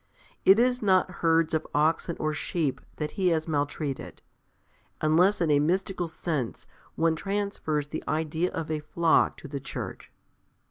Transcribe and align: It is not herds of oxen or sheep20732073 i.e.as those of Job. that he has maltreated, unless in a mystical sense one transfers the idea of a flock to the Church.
It 0.45 0.57
is 0.57 0.81
not 0.81 1.11
herds 1.21 1.53
of 1.53 1.67
oxen 1.75 2.17
or 2.19 2.31
sheep20732073 2.33 2.73
i.e.as 2.73 2.73
those 2.73 2.73
of 2.73 2.75
Job. 2.75 2.95
that 2.97 3.11
he 3.11 3.27
has 3.27 3.47
maltreated, 3.47 4.21
unless 4.99 5.41
in 5.41 5.51
a 5.51 5.59
mystical 5.59 6.07
sense 6.07 6.65
one 6.95 7.15
transfers 7.15 7.85
the 7.87 8.03
idea 8.07 8.49
of 8.51 8.71
a 8.71 8.79
flock 8.79 9.37
to 9.37 9.47
the 9.47 9.59
Church. 9.59 10.11